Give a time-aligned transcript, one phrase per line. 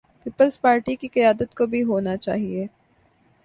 [0.23, 2.65] Peoples Party کی قیادت کو بھی ہونا چاہیے۔